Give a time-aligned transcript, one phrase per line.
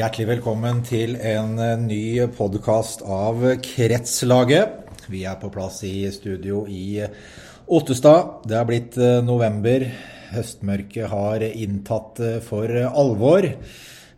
[0.00, 4.94] Hjertelig velkommen til en eh, ny podkast av Kretslaget.
[5.12, 7.02] Vi er på plass i studio i
[7.68, 8.46] Ottestad.
[8.48, 9.84] Det er blitt eh, november.
[10.30, 13.50] Høstmørket har inntatt eh, for alvor.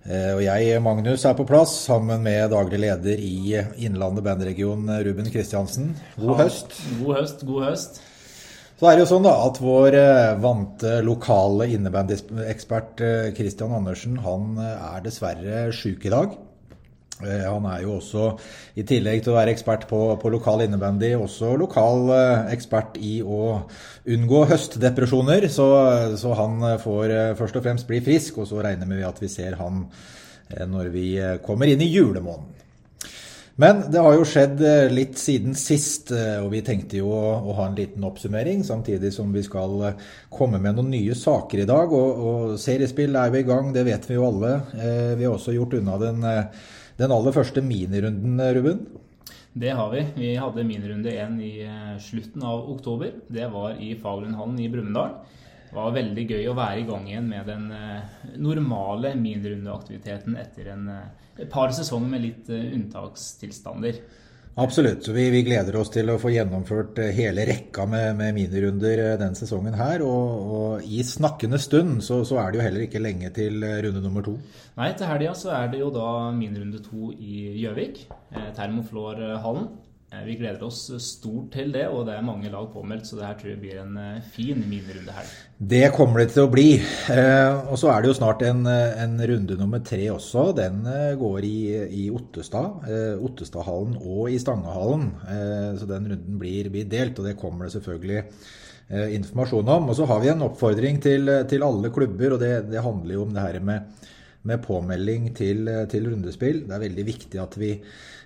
[0.07, 5.93] Og jeg, Magnus, er på plass sammen med daglig leder i Innlandet bandregion, Ruben Kristiansen.
[6.15, 6.79] God høst.
[7.01, 8.03] God høst, god høst.
[8.83, 13.03] Så er det jo sånn da at vår eh, vante lokale innebandyekspert
[13.37, 16.33] Christian Andersen han eh, er dessverre syk i dag.
[17.23, 18.33] Eh, han er jo også,
[18.75, 22.11] i tillegg til å være ekspert på, på lokal innebandy, også lokal
[22.51, 23.53] ekspert i å
[24.17, 25.47] unngå høstdepresjoner.
[25.47, 25.69] Så,
[26.19, 29.61] så, han får først og fremst bli frisk, og så regner vi at vi ser
[29.63, 29.85] han
[30.75, 31.07] når vi
[31.47, 32.62] kommer inn i julemåneden.
[33.61, 37.53] Men det har jo skjedd eh, litt siden sist, eh, og vi tenkte jo å
[37.59, 41.69] ha en liten oppsummering, samtidig som vi skal eh, komme med noen nye saker i
[41.69, 41.93] dag.
[41.93, 44.55] Og, og seriespill er jo i gang, det vet vi jo alle.
[44.73, 46.25] Vi har også gjort unna den,
[46.97, 48.83] den aller første minirunden, Ruben.
[49.53, 50.07] Det har vi.
[50.17, 51.53] Vi hadde minirunde én i
[52.01, 53.13] slutten av oktober.
[53.29, 55.19] Det var i Fagerlundhallen i Brumunddal.
[55.73, 57.71] Var veldig gøy å være i gang igjen med den
[58.37, 60.91] normale minirundeaktiviteten etter en
[61.39, 64.03] et par sesonger med litt eh, unntakstilstander.
[64.63, 65.07] Absolutt.
[65.09, 69.15] Vi, vi, gleder oss til å få gjennomført eh, hele rekka med, med minirunder eh,
[69.21, 70.05] den sesongen her.
[70.05, 74.05] Og, og i snakkende stund så, så, er det jo heller ikke lenge til runde
[74.05, 74.37] nummer to.
[74.77, 78.05] Nei, til helga så er det jo da minirunde to i Gjøvik.
[78.59, 79.73] Termoflorhallen.
[80.13, 83.25] Eh, vi gleder oss stort til det, og det er mange lag påmeldt, så det
[83.25, 85.31] her tror jeg blir en eh, fin minirunde her.
[85.57, 86.67] Det kommer det til å bli.
[87.15, 90.51] Eh, og så er det jo snart en, en runde nummer tre også.
[90.59, 90.83] Den
[91.21, 91.57] går i,
[92.03, 92.85] i Ottestad.
[93.25, 95.07] Ottestadhallen og i Stangehallen.
[95.81, 98.25] Så den runden blir, blir, delt, og det kommer det selvfølgelig
[99.17, 99.93] informasjon om.
[99.93, 103.25] Og så har vi en oppfordring til, til alle klubber, og det, det, handler jo
[103.29, 104.11] om det her med,
[104.49, 106.65] med påmelding til, til rundespill.
[106.67, 107.77] Det er veldig viktig at vi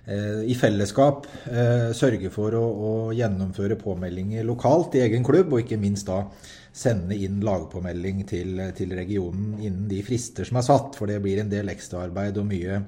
[0.06, 5.64] Eh, i fellesskap eh, sørger for å, å, gjennomføre påmeldinger lokalt i egen klubb, og
[5.64, 6.20] ikke minst da
[6.76, 10.94] sende inn lagpåmelding til, til regionen innen de frister som er satt.
[10.94, 12.78] For det blir en del ekstraarbeid og mye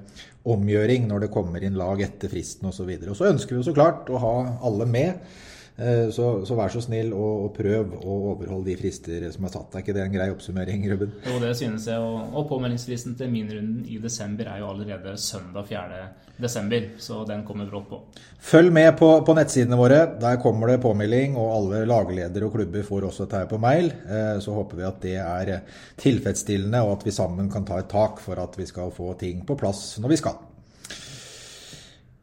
[0.47, 2.87] omgjøring når det kommer inn lag etter fristen osv.
[2.87, 4.33] Og, så og så ønsker vi jo så klart å ha
[4.69, 5.35] alle med.
[5.79, 9.53] Eh, så, så, vær så snill og, og, prøv å overholde de frister som er
[9.53, 9.75] satt.
[9.77, 11.13] Er ikke det en grei oppsummering, Ruben?
[11.23, 12.03] Jo, det synes jeg.
[12.03, 16.01] Og, og påmeldingsfristen til minrunden i desember er jo allerede søndag 4.
[16.39, 18.01] desember, så den kommer brått på.
[18.49, 20.01] Følg med på, på, nettsidene våre.
[20.19, 23.91] Der kommer det påmelding, og alle lagledere og klubber får også dette på mail.
[24.03, 25.55] Eh, så håper vi at det er
[25.99, 29.45] tilfredsstillende, og at vi sammen kan ta et tak for at vi skal få ting
[29.47, 30.43] på plass når vi skal.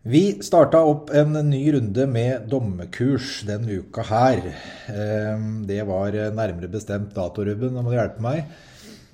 [0.06, 4.44] Vi starta opp en ny runde med dommerkurs denne uka her.
[4.92, 7.74] Ehm, det var nærmere bestemt dato, Ruben.
[7.74, 8.44] Nå må du hjelpe meg.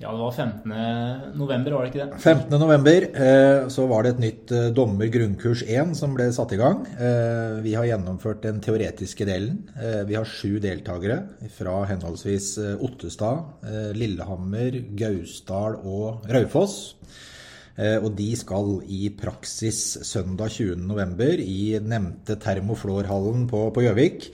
[0.03, 1.33] Ja, det var 15.
[1.39, 2.21] november, var det ikke det?
[2.21, 2.59] 15.
[2.61, 6.61] november eh, så var det et nytt eh, dommer grunnkurs 1 som ble satt i
[6.61, 6.83] gang.
[6.93, 9.63] Eh, vi har gjennomført den teoretiske delen.
[10.05, 11.23] Vi har sju deltakere
[11.57, 12.53] fra henholdsvis
[12.85, 13.65] Ottestad,
[13.97, 16.93] Lillehammer, Gausdal og Raufoss.
[17.73, 21.39] Eh, og de skal i praksis søndag 20.11.
[21.41, 24.27] i nevnte Termoflorhallen på Gjøvik.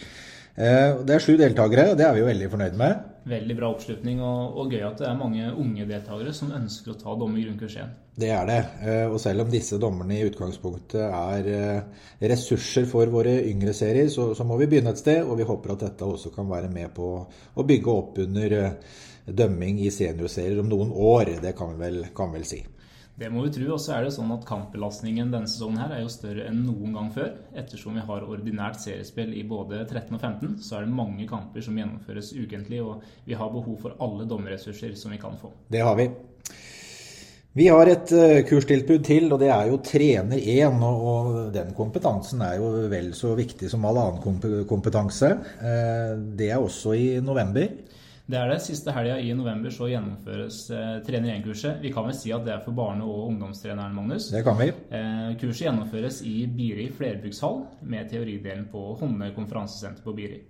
[0.59, 3.05] Eh, det er sju deltakere, og det er vi jo veldig fornøyd med.
[3.29, 6.97] Veldig bra oppslutning, og, og, gøy at det er mange unge deltakere som ønsker å
[6.99, 7.93] ta dommer grunnkurs 1.
[8.19, 8.57] Det er det.
[8.83, 11.85] Eh, og selv om disse dommerne i utgangspunktet er
[12.33, 15.21] ressurser for våre yngre serier, så, så må vi begynne et sted.
[15.23, 18.57] Og vi håper at dette også kan være med på å bygge opp under
[19.29, 21.37] dømming i seniorserier om noen år.
[21.45, 22.59] Det kan vi vel, kan vel si.
[23.19, 23.67] Det må vi tro.
[23.75, 26.95] Og så er det sånn at kampbelastningen denne sesongen her er jo større enn noen
[26.95, 27.33] gang før.
[27.59, 31.65] Ettersom vi har ordinært seriespill i både 13 og 15, så er det mange kamper
[31.65, 32.79] som gjennomføres ukentlig.
[32.85, 35.51] Og vi har behov for alle dommerressurser som vi kan få.
[35.67, 36.07] Det har vi.
[37.59, 40.79] Vi har et eh, kurstilbud til, og det er jo trener 1.
[40.85, 45.33] Og den kompetansen er jo vel så viktig som all annen kompetanse.
[45.59, 47.67] Eh, det er også i november.
[48.29, 48.59] Det er det.
[48.61, 51.79] Siste helga i november så gjennomføres eh, trener 1-kurset.
[51.81, 54.27] Vi kan vel si at det er for barne- og ungdomstreneren, Magnus.
[54.29, 54.67] Det kan vi.
[54.69, 60.43] Eh, kurset gjennomføres i Biri flerbrukshall, med teoridelen på Honne konferansesenter på Biri.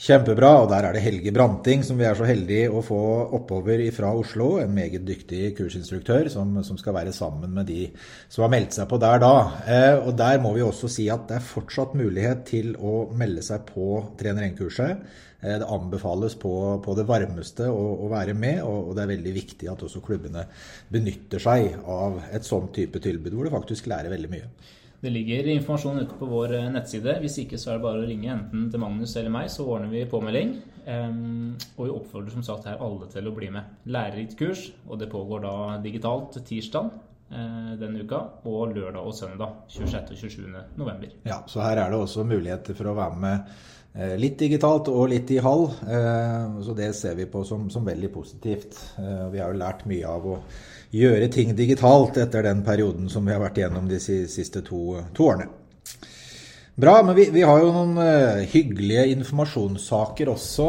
[0.00, 0.54] Kjempebra.
[0.62, 3.00] Og der er det Helge Branting, som vi er så heldige å få
[3.36, 4.54] oppover fra Oslo.
[4.62, 7.90] En meget dyktig kursinstruktør som, som, skal være sammen med de
[8.32, 9.34] som har meldt seg på der da.
[9.68, 13.44] Eh, og der må vi også si at det er fortsatt mulighet til å melde
[13.44, 15.04] seg på trener 1-kurset.
[15.42, 19.36] Eh, det anbefales på, på det varmeste å, å, være med, og, det er veldig
[19.36, 20.48] viktig at også klubbene
[20.88, 24.48] benytter seg av et sånn type tilbud, hvor du faktisk lærer veldig mye.
[25.00, 27.16] Det ligger informasjon ute på vår eh, nettside.
[27.22, 29.92] Hvis ikke så er det bare å ringe enten til Magnus eller meg, så ordner
[29.92, 30.58] vi påmelding.
[30.80, 33.78] Um, og vi oppfordrer som sagt her alle til å bli med.
[33.92, 35.54] Lærerikt kurs, og det pågår da
[35.84, 36.90] digitalt tirsdag
[37.30, 38.18] denne uka,
[38.50, 40.08] og lørdag og søndag 26.
[40.10, 40.62] og 27.
[40.80, 41.12] november.
[41.22, 43.52] Ja, så her er det også muligheter for å være med
[43.92, 45.72] litt digitalt og litt i halv,
[46.62, 48.76] Så det ser vi på som, som veldig positivt.
[49.32, 50.36] Vi har jo lært mye av å
[50.94, 55.26] gjøre ting digitalt etter den perioden som vi har vært igjennom de siste to, to
[55.26, 55.48] årene.
[56.80, 60.68] Bra, men vi, vi, har jo noen hyggelige informasjonssaker også.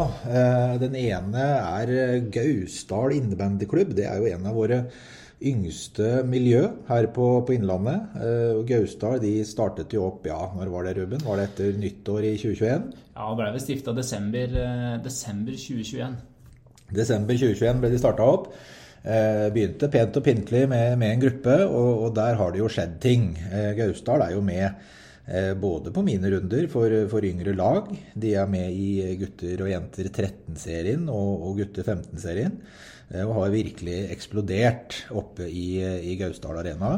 [0.82, 1.94] Den ene er
[2.34, 3.94] Gausdal innebandyklubb.
[3.96, 4.82] Det er jo en av våre
[5.42, 8.18] yngste miljø her på, på Innlandet.
[8.18, 11.24] Uh, Gausdal de startet jo opp ja, når var det, Ruben?
[11.26, 12.92] Var det etter nyttår i 2021?
[13.16, 14.60] Ja, det ble vel stifta desember,
[15.04, 16.22] desember 2021.
[16.92, 18.54] Desember 2021 ble de starta opp.
[19.02, 22.70] Eh, begynte pent og pyntelig med, med, en gruppe, og, og, der har det jo
[22.70, 23.32] skjedd ting.
[23.50, 24.76] Eh, Gausdal er jo med eh,
[25.62, 27.92] både på minirunder for, for, yngre lag.
[28.18, 32.56] De er med i gutter og jenter 13-serien og, og gutter 15-serien.
[33.22, 35.78] Og har virkelig eksplodert oppe i,
[36.10, 36.96] i Gausdal Arena.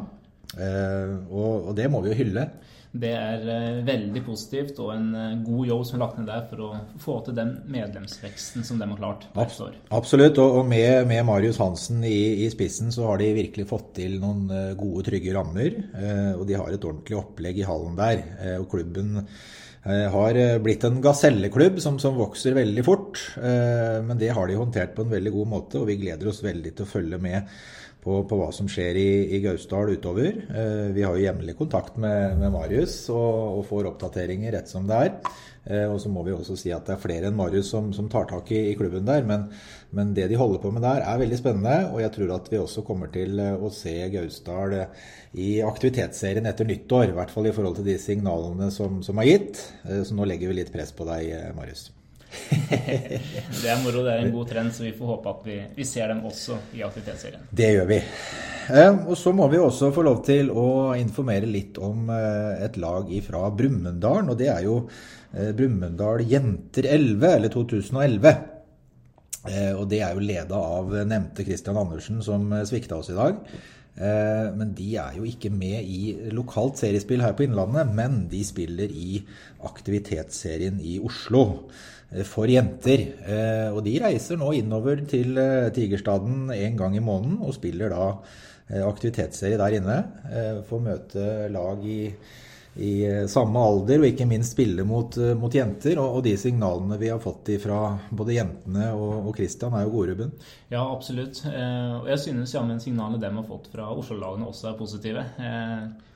[1.27, 2.47] Og, og det må vi jo hylle.
[2.93, 6.43] Det er eh, veldig positivt og en eh, god jobb som er lagt ned der
[6.51, 6.67] for å
[7.01, 9.79] få til den medlemsveksten som de har klart neste år.
[9.97, 14.19] Absolutt, og med, med Marius Hansen i, i, spissen så har de virkelig fått til
[14.21, 15.81] noen eh, gode, trygge rammer.
[16.37, 18.21] Og de har et ordentlig opplegg i hallen der.
[18.59, 19.23] Og klubben
[19.83, 23.19] har blitt en gaselleklubb som, som, vokser veldig fort.
[23.35, 26.71] Men det har de håndtert på en veldig god måte, og vi gleder oss veldig
[26.71, 27.49] til å følge med
[28.03, 30.35] på, på, hva som skjer i, i Gausdal utover.
[30.51, 34.89] Eh, vi har jo jevnlig kontakt med, med Marius og, og, får oppdateringer rett som
[34.89, 35.13] det er.
[35.63, 38.11] Eh, og så må vi også si at det er flere enn Marius som, som
[38.11, 39.23] tar tak i, i klubben der.
[39.29, 39.47] Men,
[39.95, 42.61] men, det de holder på med der er veldig spennende, og jeg tror at vi
[42.61, 44.77] også kommer til eh, å se Gausdal
[45.39, 47.09] i aktivitetsserien etter nyttår.
[47.09, 49.67] I hvert fall i forhold til de signalene som, som er gitt.
[49.83, 51.89] Så nå legger vi litt press på deg, Marius.
[53.61, 54.05] det er moro.
[54.05, 56.59] Det er en god trend, så vi får håpe at vi, vi ser dem også
[56.77, 57.47] i aktivitetsserien.
[57.51, 58.01] Det gjør vi.
[58.71, 62.79] Eh, og så må vi også få lov til å informere litt om eh, et
[62.79, 64.31] lag fra Brumunddal.
[64.31, 64.79] Og det er jo
[65.33, 68.49] eh, Brumunddal Jenter 11, eller 2011.
[69.43, 73.41] Og det er jo leda av nevnte Christian Andersen, som svikta oss i dag.
[74.55, 78.87] Men de er jo ikke med i lokalt seriespill her på Innlandet, men de spiller
[78.87, 79.19] i
[79.67, 81.43] aktivitetsserien i Oslo.
[82.13, 83.07] Eh, for jenter.
[83.25, 87.93] Eh, og de reiser nå innover til eh, Tigerstaden en gang i måneden og spiller
[87.93, 88.07] da
[88.73, 89.95] aktivitetsserie der inne.
[90.65, 92.07] Får møte lag i,
[92.79, 92.91] i
[93.29, 95.99] samme alder, og ikke minst spille mot, mot jenter.
[95.99, 99.91] Og, og, de signalene vi har fått fra både jentene og, og Christian, er jo
[99.97, 100.31] gode, Ruben?
[100.71, 101.43] Ja, absolutt.
[101.43, 105.27] Og jeg synes jammen signalene de har fått fra Oslo-lagene også er positive.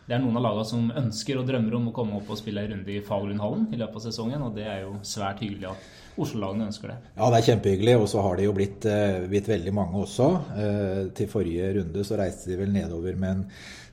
[0.07, 2.61] Det er noen av lagene som ønsker og drømmer om å komme opp og spille
[2.63, 5.89] en runde i Fagerlundhallen i løpet av sesongen, og det er jo svært hyggelig at
[6.17, 6.97] Oslo-lagene ønsker det.
[7.13, 10.29] Ja, det er kjempehyggelig, og så har det jo blitt, eh, blitt veldig mange også.
[10.57, 13.43] Eh, til forrige runde så reiste de vel nedover med en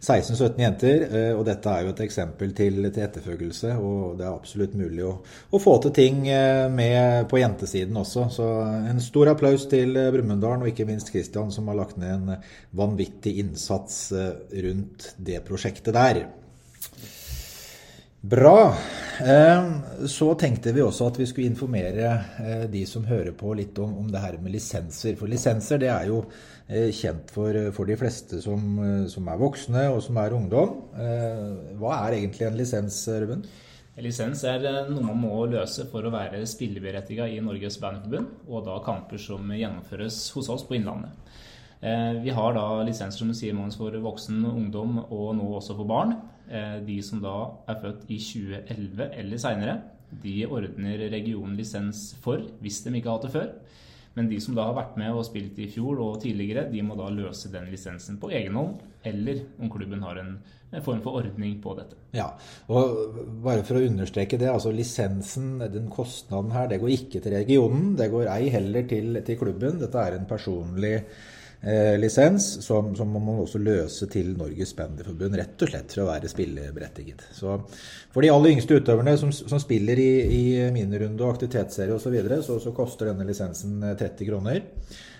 [0.00, 3.74] 16-17 jenter, eh, og dette er jo et eksempel til, til etterfølgelse.
[3.76, 5.18] Og det er absolutt mulig å,
[5.52, 8.28] å, få til ting med på jentesiden også.
[8.32, 8.48] Så
[8.92, 12.38] en stor applaus til Brumunddal og ikke minst Kristian som har lagt ned en
[12.72, 16.24] vanvittig innsats rundt det prosjektet der.
[18.24, 18.72] Bra.
[20.08, 24.08] Så tenkte vi også at vi skulle informere de som hører på litt om, om
[24.10, 25.19] det her med lisenser.
[25.20, 26.22] For lisenser det er jo
[26.64, 30.78] Eh, kjent for, for de fleste som, eh, som, er voksne og som er ungdom.
[30.96, 33.43] Eh, hva er egentlig en lisens, Ruben?
[33.94, 38.64] En lisens er noe man må løse for å være spilleberettiga i Norges Bandforbund, og
[38.66, 41.12] da kamper som gjennomføres hos oss på Innlandet.
[42.24, 46.14] Vi har da lisenser som du sier, for voksen, ungdom og nå også for barn.
[46.44, 47.34] De som da
[47.72, 49.79] er født i 2011 eller seinere,
[50.22, 53.48] de ordner regionen lisens for hvis de ikke har hatt det før.
[54.15, 56.94] Men de som da har vært med og spilt i fjor og tidligere, de må
[56.98, 58.77] da løse den lisensen på egen hånd,
[59.10, 60.36] eller om klubben har en,
[60.70, 61.98] en form for ordning på dette.
[62.15, 62.29] Ja,
[62.70, 67.34] og bare for å understreke det, altså lisensen, den kostnaden her, det går ikke til
[67.34, 67.96] regionen.
[67.98, 69.82] Det går ei heller til, til klubben.
[69.82, 70.94] Dette er en personlig
[71.66, 76.10] eh, lisens, som, som man også løse til Norges Bandyforbund, rett og slett for å
[76.10, 77.26] være spilleberettiget.
[77.34, 77.56] Så
[78.12, 80.44] for de aller yngste utøverne som, som spiller i, i
[80.74, 84.62] minirunde og aktivitetsserie osv., så, videre, så så koster denne lisensen 30 eh, kroner.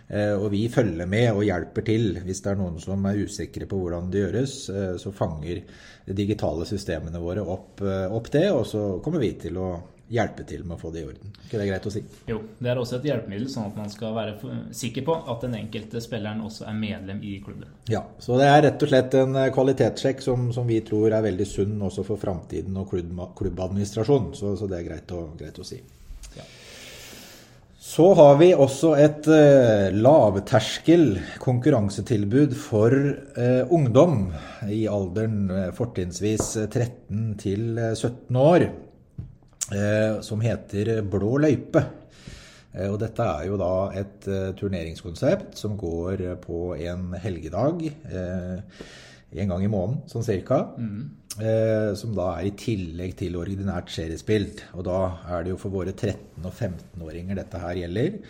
[0.09, 3.69] Eh, og vi følger med og hjelper til hvis det er noen som er usikre
[3.69, 4.57] på hvordan det gjøres.
[4.69, 5.63] Eh, så fanger
[6.05, 9.71] de digitale systemene våre opp, eh, opp det, og så kommer vi til å
[10.13, 11.33] hjelpe til med å få det i orden.
[11.45, 12.03] ikke det er greit å si?
[12.29, 14.35] Jo, det er også et hjelpemiddel, sånn at man skal være
[14.77, 17.73] sikker på at den enkelte spilleren også er medlem i klubben.
[17.91, 21.25] Ja, så det er rett og slett en eh, kvalitetssjekk som, som vi tror er
[21.25, 24.33] veldig sunn også for framtiden og klubb, klubbadministrasjon.
[24.37, 25.81] Så, så, det er greit å, greit å si.
[26.37, 26.47] Ja.
[27.85, 34.33] Så har vi også et eh, lavterskel konkurransetilbud for eh, ungdom
[34.69, 38.84] i alderen eh, fortrinnsvis 13 til 17 år, eh,
[40.25, 41.85] som heter Blå løype.
[42.75, 47.87] Eh, og dette er jo da et eh, turneringskonsept som går på en helgedag
[49.35, 50.61] en gang i måneden, sånn cirka.
[50.79, 50.99] Mm.
[51.35, 54.47] Eh, som da er i tillegg til ordinært seriespill.
[54.79, 54.99] Og da
[55.35, 58.21] er det jo for våre 13- og 15-åringer dette her gjelder.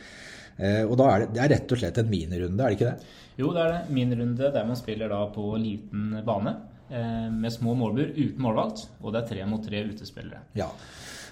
[0.57, 2.93] Eh, og da er det, det er rett og slett en minirunde, er det ikke
[2.93, 3.19] det?
[3.37, 3.83] Jo, det er det.
[3.93, 6.55] Minirunde der man spiller da på liten bane.
[6.89, 8.87] Eh, med små målbur uten målvakt.
[9.03, 10.41] Og det er tre mot tre utespillere.
[10.57, 10.71] Ja.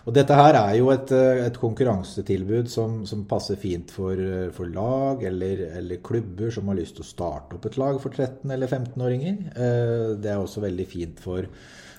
[0.02, 4.48] Og dette her er jo et, eh, et konkurransetilbud som, som, passer fint for, eh,
[4.54, 8.10] for lag eller, eller, klubber som har lyst til å starte opp et lag for
[8.10, 9.38] 13- eller 15-åringer.
[9.54, 11.46] Eh, det er også veldig fint for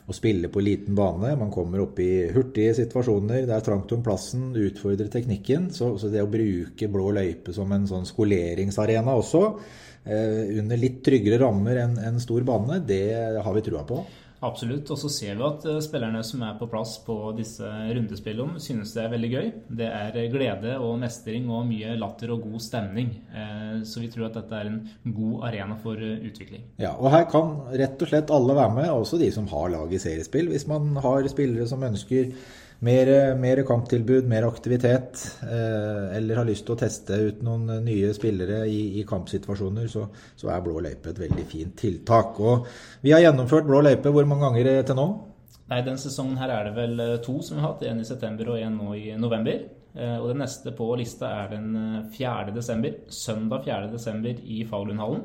[0.03, 1.31] å spille på liten bane.
[1.39, 3.45] Man kommer opp i hurtige situasjoner.
[3.47, 5.69] Det er trangt om plassen, utfordrer teknikken.
[5.71, 9.45] Så, så, det å bruke blå løype som en sånn skoleringsarena også,
[10.03, 13.05] under litt tryggere rammer enn en stor bane, det
[13.39, 14.01] har vi trua på.
[14.43, 14.89] Absolutt.
[14.91, 18.93] Og så ser vi at eh, spillerne som er på plass på disse rundespillene, synes
[18.95, 19.51] det er veldig gøy.
[19.81, 23.13] Det er glede og mestring og mye latter og god stemning.
[23.31, 26.65] Eh, så vi tror at dette er en god arena for eh, utvikling.
[26.81, 29.93] Ja, og her kan rett og slett alle være med, også de som har lag
[29.93, 30.51] i seriespill.
[30.51, 32.33] Hvis man har spillere som ønsker
[32.83, 33.09] mer,
[33.39, 38.63] mer, kamptilbud, mer aktivitet, eh, eller har lyst til å teste ut noen nye spillere
[38.69, 42.39] i, i kampsituasjoner, så, så, er blå løype et veldig fint tiltak.
[42.43, 42.67] Og
[43.05, 45.07] vi har gjennomført blå løype hvor mange ganger eh, til nå?
[45.71, 47.85] Nei, Denne sesongen her er det vel eh, to som vi har hatt.
[47.87, 49.63] En i september og en nå i november.
[49.93, 51.67] Og den neste på lista er den
[52.15, 52.49] 4.
[52.55, 52.95] desember.
[53.13, 53.91] Søndag 4.
[53.91, 55.21] desember i Faglundhallen.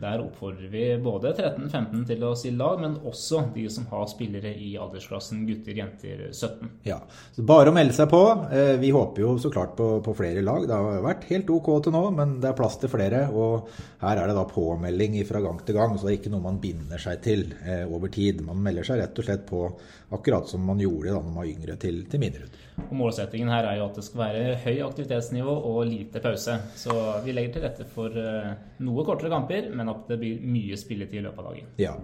[0.00, 4.54] Der oppfordrer vi både 13-15 til å stille lag, men også de som har spillere
[4.56, 6.70] i aldersklassen gutter, jenter 17.
[6.88, 6.98] Ja,
[7.36, 8.22] så Bare å melde seg på.
[8.50, 10.64] Eh, vi håper jo så klart på, på, flere lag.
[10.66, 13.26] Det har vært helt OK til nå, men det er plass til flere.
[13.30, 13.68] Og
[14.02, 16.60] her er det da påmelding fra gang til gang, så det er ikke noe man
[16.62, 18.40] binder seg til eh, over tid.
[18.46, 19.66] Man melder seg rett og slett på
[20.12, 22.60] akkurat som man gjorde da man var yngre, til, til Minerud.
[22.88, 26.58] Og Målsettingen her er jo at det skal være høy aktivitetsnivå og lite pause.
[26.78, 30.78] Så vi legger til rette for eh, noe kortere kamper, men at det blir mye
[30.80, 31.70] spilletid i løpet av dagen.
[31.82, 31.96] Ja.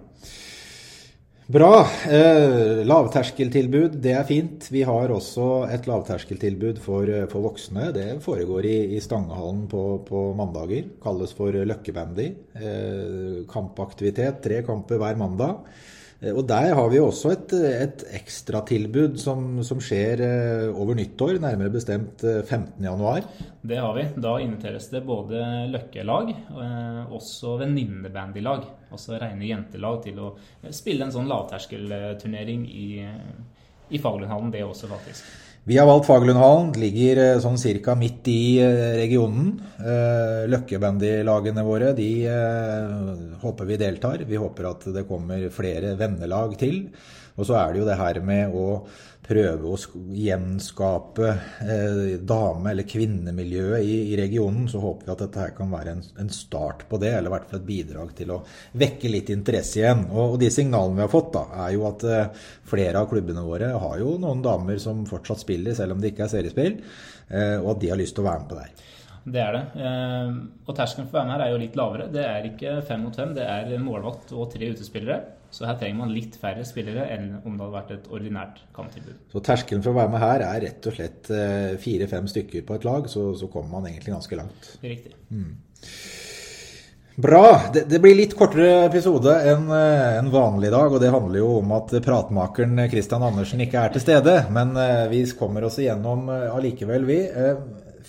[1.49, 1.87] Bra.
[2.05, 4.67] Eh, lavterskeltilbud, det er fint.
[4.69, 7.87] Vi har også et lavterskeltilbud for, eh, for voksne.
[7.95, 10.91] Det foregår i, i Stangehallen på, på, mandager.
[11.01, 12.27] Kalles for løkkebandy.
[12.53, 14.43] Eh, kampaktivitet.
[14.45, 15.65] Tre kamper hver mandag.
[16.19, 21.39] Eh, og Der har vi også et, et ekstratilbud som, som skjer eh, over nyttår,
[21.39, 22.83] nærmere bestemt 15.1.
[22.83, 24.05] Eh, det har vi.
[24.19, 30.33] Da inviteres det både løkkelag og også venninnebandylag, altså rene jentelag, til å
[30.75, 32.89] spille en sånn lavterskelturnering i,
[33.89, 35.27] i Fagerlundhallen, det også, faktisk.
[35.63, 36.71] Vi har valgt Fagerlundhallen.
[36.79, 39.51] Ligger eh, sånn cirka midt i eh, regionen.
[39.77, 42.09] Eh, Løkkebandylagene våre de
[43.43, 44.23] håper vi deltar.
[44.27, 46.85] Vi håper at det kommer flere vennelag til.
[47.39, 48.65] Og så er det jo det her med å
[49.29, 49.77] prøve å
[50.17, 55.69] gjenskape eh, dame- eller kvinnemiljøet i, i, regionen, så håper vi at dette her kan
[55.69, 58.39] være en, en, start på det, eller i hvert fall et bidrag til å
[58.81, 60.07] vekke litt interesse igjen.
[60.09, 63.45] Og, og de signalene vi har fått, da, er jo at eh, flere av klubbene
[63.45, 66.79] våre har jo noen damer som fortsatt spiller, selv om det ikke er seriespill,
[67.29, 68.85] eh, og at de har lyst til å være med på det her.
[69.29, 69.83] Det er det.
[70.65, 72.05] Og terskelen for å være med her er jo litt lavere.
[72.09, 75.19] Det er ikke fem mot fem, det er målvakt og tre utespillere.
[75.51, 79.17] Så her trenger man litt færre spillere enn om det hadde vært et ordinært kamptilbud.
[79.33, 82.77] Så terskelen for å være med her er rett og slett eh, fire-fem stykker på
[82.77, 84.69] et lag, så, så, kommer man egentlig ganske langt.
[84.83, 85.15] Riktig.
[85.33, 85.55] Mm.
[87.19, 87.43] Bra.
[87.73, 90.93] Det, det, blir litt kortere episode enn eh, en vanlig dag.
[90.93, 94.37] Og det handler jo om at pratmakeren Christian Andersen ikke er til stede.
[94.53, 94.77] Men
[95.09, 97.23] vi kommer oss igjennom allikevel, vi.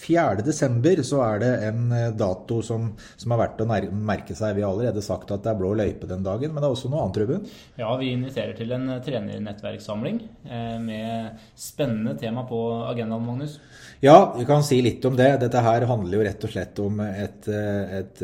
[0.00, 1.02] 4.12.
[1.04, 2.88] så er det en eh, dato som,
[3.21, 4.57] som er verdt å merke seg.
[4.57, 6.90] Vi har allerede sagt at det er blå løype den dagen, men det er også
[6.92, 7.45] noe annet, Ruben?
[7.80, 13.59] Ja, vi inviterer til en eh, trenernettverkssamling eh, med spennende tema på agendaen, Magnus.
[14.00, 15.28] Ja, vi kan si litt om det.
[15.42, 18.23] Dette her handler jo rett og slett om et, et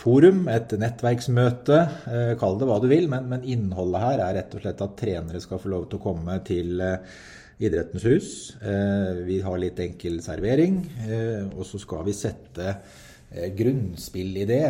[0.00, 1.80] forum, et nettverksmøte.
[2.40, 5.42] Kall det hva du vil, men, men innholdet her er rett og slett at trenere
[5.44, 6.80] skal få lov til å komme til
[7.60, 8.28] Idrettens hus.
[8.62, 10.80] Eh, vi har litt enkel servering.
[11.04, 14.62] Eh, og så skal vi sette eh, grunnspillidé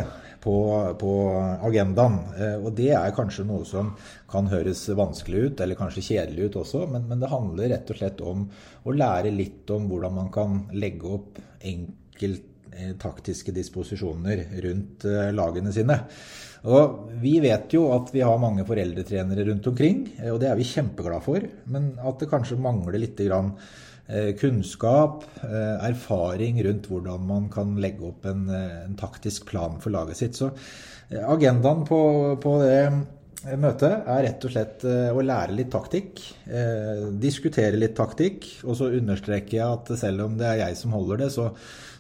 [0.43, 0.57] på,
[0.99, 1.13] på
[1.69, 2.19] agendaen.
[2.65, 3.93] Og det er kanskje noe som
[4.31, 8.01] kan høres vanskelig ut, eller kanskje kjedelig ut også, men, men det handler rett og
[8.01, 8.49] slett om
[8.83, 12.49] å lære litt om hvordan man kan legge opp enkelt
[13.01, 15.99] taktiske disposisjoner rundt lagene sine.
[16.63, 20.67] Og Vi vet jo at vi har mange foreldretrenere rundt omkring, og det er vi
[20.69, 21.47] kjempeglade for.
[21.67, 23.21] Men at det kanskje mangler litt
[24.39, 30.39] kunnskap, erfaring rundt hvordan man kan legge opp en, en taktisk plan for laget sitt.
[30.39, 30.53] Så
[31.11, 32.01] agendaen på,
[32.43, 32.79] på det
[33.59, 36.21] møtet er rett og slett eh, å lære litt taktikk.
[36.47, 38.47] Eh, diskutere litt taktikk.
[38.67, 41.49] Og så understreker jeg at selv om det er jeg som holder det, så,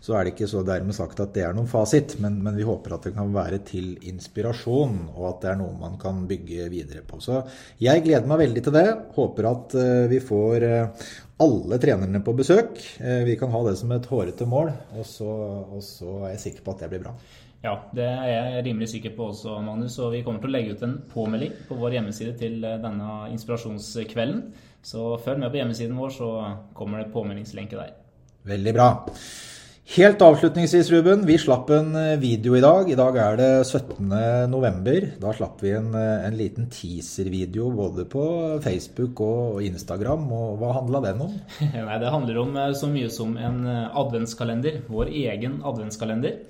[0.02, 2.16] så er det ikke så dermed sagt at det er noen fasit.
[2.22, 5.74] Men, men, vi håper at det kan være til inspirasjon, og at det er noe
[5.80, 7.18] man kan bygge videre på.
[7.24, 7.42] Så
[7.82, 8.88] jeg gleder meg veldig til det.
[9.18, 12.78] Håper at eh, vi får eh, alle trenerne på besøk.
[13.02, 15.30] Eh, vi kan ha det som et hårete mål, og så,
[15.74, 17.16] og så er jeg sikker på at det blir bra.
[17.62, 19.94] Ja, det er jeg rimelig sikker på også, Magnus.
[20.02, 23.28] Og vi kommer til å legge ut en påmelding på vår hjemmeside til eh, denne
[23.30, 24.42] inspirasjonskvelden.
[24.82, 26.30] Så følg med på hjemmesiden vår, så
[26.74, 27.92] kommer det påmeldingslenke der.
[28.50, 28.88] Veldig bra.
[29.92, 31.22] Helt avslutningsvis, Ruben.
[31.28, 32.90] Vi slapp en eh, video i dag.
[32.90, 35.06] I dag er det 17.11.
[35.22, 38.26] Da slapp vi en, eh, en liten teaser-video både på
[38.66, 40.26] Facebook og Instagram.
[40.34, 41.38] Og hva handla den om?
[41.62, 44.82] Nei, Det handler om så mye som en adventskalender.
[44.90, 46.40] Vår egen adventskalender.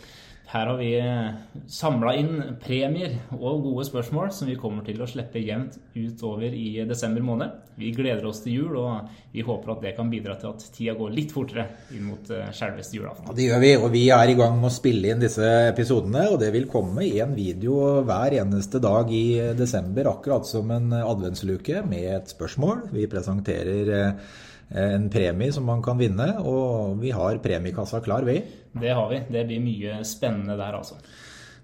[0.50, 5.08] Her har vi eh, samla inn premier og gode spørsmål som vi kommer til å
[5.08, 7.54] slippe jevnt utover i desember måned.
[7.80, 10.92] Vi gleder oss til jul, og vi håper at det kan bidra til at tida
[10.98, 11.64] går litt fortere
[11.96, 13.30] inn mot eh, selveste julaften.
[13.30, 16.28] Ja, det gjør vi, og vi er i gang med å spille inn disse episodene.
[16.34, 21.80] Og det vil komme en video hver eneste dag i desember, akkurat som en adventsluke,
[21.88, 22.90] med et spørsmål.
[22.92, 24.32] Vi presenterer eh,
[24.74, 28.38] en premie som man kan vinne, og vi har premiekassa klar, vi.
[28.72, 29.20] Det har vi.
[29.28, 31.00] Det blir mye spennende der, altså.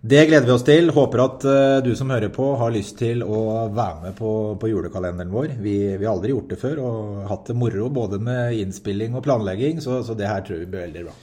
[0.01, 0.93] Det gleder vi oss til.
[0.95, 4.71] Håper at uh, du som hører på har lyst til å være med på, på
[4.71, 5.57] julekalenderen vår.
[5.59, 9.25] Vi, vi, har aldri gjort det før og hatt det moro både med innspilling og
[9.27, 11.17] planlegging, så, så det her tror vi blir veldig bra.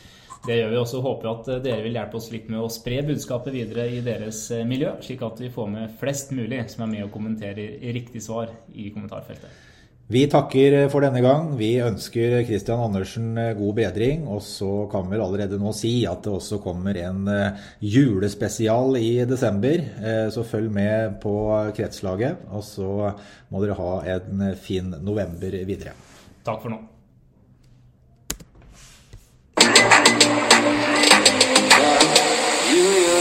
[0.45, 1.01] Det gjør vi også.
[1.01, 4.43] Håper at eh, dere vil hjelpe oss litt med å spre budskapet videre i deres
[4.53, 8.21] eh, miljø, slik at vi får med flest mulig som er med og kommenterer riktig
[8.27, 9.74] svar i kommentarfeltet.
[10.05, 11.47] Vi takker for denne gang.
[11.57, 14.27] Vi ønsker Christian Andersen eh, god bedring.
[14.29, 18.99] Og så kan vi vel allerede nå si at det også kommer en eh, julespesial
[19.01, 19.81] i desember.
[19.81, 21.33] Eh, så følg med på
[21.73, 22.45] Kretslaget.
[22.53, 22.91] Og så
[23.49, 25.97] må dere ha en fin november videre.
[26.45, 26.83] Takk for nå.